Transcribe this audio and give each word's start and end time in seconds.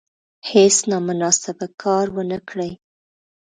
هیڅ 0.49 0.75
نامناسب 0.89 1.59
کار 1.81 2.05
ونه 2.15 2.39
کړي. 2.49 2.71